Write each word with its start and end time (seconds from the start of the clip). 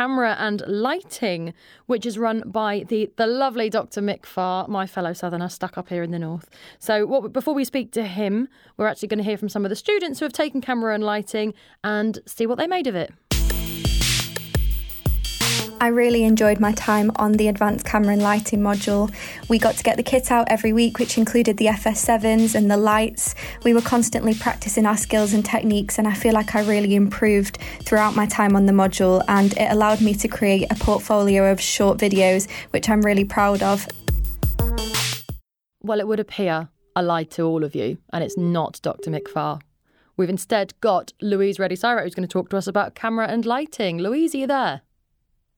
Camera 0.00 0.34
and 0.38 0.62
Lighting, 0.66 1.52
which 1.84 2.06
is 2.06 2.16
run 2.16 2.42
by 2.46 2.86
the, 2.88 3.10
the 3.16 3.26
lovely 3.26 3.68
Dr. 3.68 4.00
Mick 4.00 4.24
Farr, 4.24 4.66
my 4.66 4.86
fellow 4.86 5.12
Southerner 5.12 5.50
stuck 5.50 5.76
up 5.76 5.90
here 5.90 6.02
in 6.02 6.10
the 6.10 6.18
north. 6.18 6.48
So, 6.78 7.04
what, 7.04 7.34
before 7.34 7.52
we 7.52 7.66
speak 7.66 7.92
to 7.92 8.04
him, 8.04 8.48
we're 8.78 8.86
actually 8.86 9.08
going 9.08 9.18
to 9.18 9.24
hear 9.24 9.36
from 9.36 9.50
some 9.50 9.66
of 9.66 9.68
the 9.68 9.76
students 9.76 10.18
who 10.18 10.24
have 10.24 10.32
taken 10.32 10.62
camera 10.62 10.94
and 10.94 11.04
lighting 11.04 11.52
and 11.84 12.18
see 12.24 12.46
what 12.46 12.56
they 12.56 12.66
made 12.66 12.86
of 12.86 12.94
it. 12.94 13.12
I 15.82 15.86
really 15.86 16.24
enjoyed 16.24 16.60
my 16.60 16.72
time 16.72 17.10
on 17.16 17.32
the 17.32 17.48
advanced 17.48 17.86
camera 17.86 18.12
and 18.12 18.20
lighting 18.20 18.60
module. 18.60 19.10
We 19.48 19.58
got 19.58 19.78
to 19.78 19.82
get 19.82 19.96
the 19.96 20.02
kit 20.02 20.30
out 20.30 20.46
every 20.50 20.74
week, 20.74 20.98
which 20.98 21.16
included 21.16 21.56
the 21.56 21.66
FS7s 21.66 22.54
and 22.54 22.70
the 22.70 22.76
lights. 22.76 23.34
We 23.64 23.72
were 23.72 23.80
constantly 23.80 24.34
practicing 24.34 24.84
our 24.84 24.98
skills 24.98 25.32
and 25.32 25.42
techniques, 25.42 25.98
and 25.98 26.06
I 26.06 26.12
feel 26.12 26.34
like 26.34 26.54
I 26.54 26.60
really 26.60 26.94
improved 26.94 27.56
throughout 27.82 28.14
my 28.14 28.26
time 28.26 28.56
on 28.56 28.66
the 28.66 28.74
module, 28.74 29.24
and 29.26 29.54
it 29.54 29.72
allowed 29.72 30.02
me 30.02 30.12
to 30.16 30.28
create 30.28 30.70
a 30.70 30.74
portfolio 30.74 31.50
of 31.50 31.58
short 31.58 31.96
videos, 31.96 32.46
which 32.72 32.90
I'm 32.90 33.00
really 33.00 33.24
proud 33.24 33.62
of. 33.62 33.88
Well, 35.82 35.98
it 35.98 36.06
would 36.06 36.20
appear 36.20 36.68
I 36.94 37.00
lied 37.00 37.30
to 37.32 37.44
all 37.44 37.64
of 37.64 37.74
you, 37.74 37.96
and 38.12 38.22
it's 38.22 38.36
not 38.36 38.80
Dr. 38.82 39.10
Mick 39.10 39.28
Farr. 39.28 39.60
We've 40.18 40.28
instead 40.28 40.78
got 40.82 41.14
Louise 41.22 41.58
Reddy 41.58 41.76
Syra, 41.76 42.02
who's 42.02 42.14
going 42.14 42.28
to 42.28 42.32
talk 42.32 42.50
to 42.50 42.58
us 42.58 42.66
about 42.66 42.94
camera 42.94 43.28
and 43.28 43.46
lighting. 43.46 43.96
Louise, 43.96 44.34
are 44.34 44.38
you 44.38 44.46
there? 44.46 44.82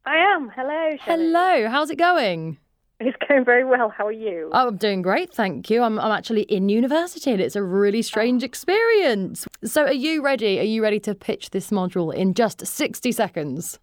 I 0.05 0.17
am. 0.17 0.51
Hello. 0.55 0.97
Shelley. 1.05 1.27
Hello, 1.27 1.69
how's 1.69 1.91
it 1.91 1.99
going? 1.99 2.59
It's 2.99 3.17
going 3.29 3.45
very 3.45 3.65
well. 3.65 3.89
How 3.89 4.07
are 4.07 4.13
you? 4.13 4.51
Oh, 4.53 4.69
I'm 4.69 4.77
doing 4.77 5.03
great, 5.03 5.33
thank 5.33 5.71
you. 5.71 5.83
I'm, 5.83 5.99
I'm 5.99 6.13
actually 6.13 6.43
in 6.43 6.69
university 6.69 7.33
and 7.33 7.41
it's 7.41 7.57
a 7.57 7.63
really 7.63 7.99
oh. 7.99 8.03
strange 8.03 8.43
experience. 8.43 9.47
So, 9.65 9.85
are 9.85 9.93
you 9.93 10.25
ready? 10.25 10.59
Are 10.61 10.65
you 10.65 10.83
ready 10.83 11.01
to 11.01 11.15
pitch 11.15 11.51
this 11.51 11.71
module 11.71 12.15
in 12.15 12.35
just 12.35 12.67
60 12.67 13.13
seconds? 13.13 13.79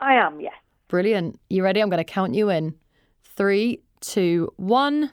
I 0.00 0.14
am, 0.14 0.40
yes. 0.40 0.54
Brilliant. 0.88 1.40
You 1.50 1.64
ready? 1.64 1.80
I'm 1.80 1.90
going 1.90 1.98
to 1.98 2.04
count 2.04 2.34
you 2.34 2.50
in. 2.50 2.74
Three, 3.24 3.82
two, 4.00 4.52
one. 4.56 5.10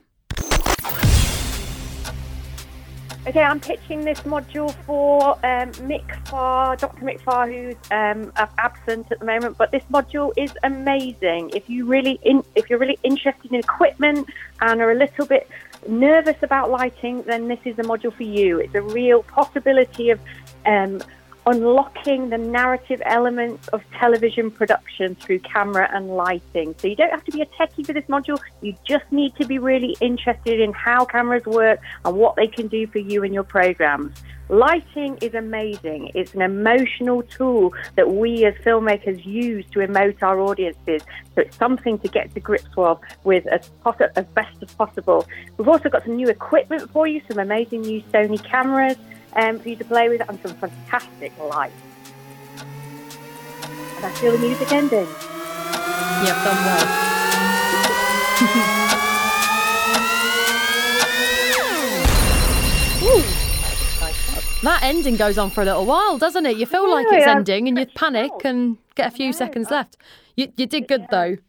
Okay, 3.26 3.42
I'm 3.42 3.62
pitching 3.62 4.04
this 4.04 4.20
module 4.22 4.74
for 4.84 5.36
um, 5.46 5.72
Mick 5.88 6.28
Farr, 6.28 6.76
Dr. 6.76 7.06
Mick 7.06 7.22
Farr, 7.22 7.48
who's 7.48 7.76
um, 7.90 8.34
absent 8.58 9.10
at 9.14 9.20
the 9.20 9.26
moment. 9.26 9.58
But 9.58 9.72
this 9.72 9.84
module 9.90 10.34
is 10.36 10.52
amazing. 10.64 11.52
If 11.56 11.70
you 11.70 11.86
really, 11.86 12.20
in, 12.24 12.44
if 12.56 12.70
you're 12.70 12.80
really 12.80 13.00
interested 13.02 13.50
in 13.50 13.56
equipment 13.56 14.28
and 14.60 14.82
are 14.82 14.92
a 14.92 14.96
little 14.96 15.26
bit 15.26 15.50
nervous 15.88 16.36
about 16.44 16.70
lighting, 16.70 17.24
then 17.24 17.48
this 17.48 17.60
is 17.64 17.80
a 17.80 17.84
module 17.84 18.14
for 18.14 18.24
you. 18.24 18.60
It's 18.60 18.76
a 18.76 18.82
real 18.82 19.24
possibility 19.24 20.10
of 20.10 20.20
um, 20.66 21.02
unlocking 21.46 22.30
the 22.30 22.38
narrative 22.38 23.02
elements 23.06 23.68
of 23.70 23.84
television 24.00 24.50
production 24.50 25.16
through 25.16 25.40
camera 25.40 25.90
and 25.94 26.10
lighting. 26.10 26.74
So 26.78 26.88
you 26.88 26.96
don't 26.96 27.12
have 27.12 27.24
to 27.26 27.32
be 27.32 27.42
a 27.42 27.46
techie 27.46 27.86
for 27.86 27.94
this 27.94 28.06
module. 28.06 28.40
You 28.62 28.76
just 28.86 29.06
need 29.12 29.36
to 29.36 29.46
be 29.46 29.60
really 29.60 29.96
interested 30.00 30.60
in 30.60 30.72
how 30.74 31.06
cameras 31.06 31.46
work 31.46 31.80
and 32.06 32.16
what 32.16 32.36
they 32.36 32.48
can 32.48 32.68
do 32.68 32.88
for 32.88 33.00
you 33.00 33.24
and 33.24 33.34
your 33.34 33.44
programs. 33.44 34.24
Lighting 34.50 35.18
is 35.22 35.34
amazing. 35.34 36.12
It's 36.14 36.34
an 36.34 36.42
emotional 36.42 37.24
tool 37.24 37.74
that 37.96 38.12
we 38.12 38.46
as 38.46 38.54
filmmakers 38.56 39.26
use 39.26 39.66
to 39.72 39.80
emote 39.80 40.22
our 40.22 40.40
audiences. 40.40 41.02
So 41.34 41.42
it's 41.42 41.58
something 41.58 41.98
to 42.00 42.08
get 42.08 42.34
to 42.34 42.40
grips 42.40 42.76
with, 42.76 43.00
with 43.24 43.48
as, 43.48 43.70
as 44.16 44.26
best 44.28 44.62
as 44.62 44.74
possible. 44.76 45.26
We've 45.58 45.68
also 45.68 45.90
got 45.90 46.04
some 46.04 46.18
new 46.18 46.28
equipment 46.28 46.90
for 46.92 47.08
you, 47.08 47.22
some 47.28 47.40
amazing 47.40 47.82
new 47.82 48.02
Sony 48.14 48.44
cameras 48.44 48.98
um, 49.36 49.60
for 49.60 49.70
you 49.70 49.76
to 49.76 49.86
play 49.86 50.10
with 50.10 50.28
and 50.28 50.40
some 50.42 50.54
fantastic 50.56 51.38
lights. 51.40 51.74
And 53.98 54.06
I 54.06 54.12
feel 54.12 54.32
the 54.34 54.38
music 54.38 54.72
ending. 54.72 55.08
You've 55.08 56.44
done 56.44 56.66
well. 56.66 57.10
That 64.64 64.82
ending 64.82 65.18
goes 65.18 65.38
on 65.38 65.50
for 65.50 65.62
a 65.62 65.66
little 65.66 65.86
while, 65.86 66.18
doesn't 66.18 66.46
it? 66.46 66.56
You 66.56 66.66
feel 66.66 66.90
like 66.90 67.06
it's 67.12 67.28
ending 67.28 67.68
and 67.68 67.78
you 67.78 67.86
panic 67.86 68.32
and 68.46 68.78
get 68.96 69.08
a 69.08 69.12
few 69.12 69.34
seconds 69.34 69.70
left. 69.70 69.98
You, 70.38 70.54
you 70.56 70.66
did 70.66 70.88
good 70.88 71.06
though. 71.12 71.38